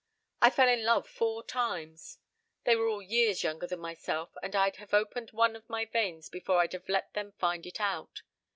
[0.41, 2.17] I fell in love four times.
[2.63, 6.27] They were all years younger than myself and I'd have opened one of my veins
[6.27, 8.23] before I'd have let them find it out.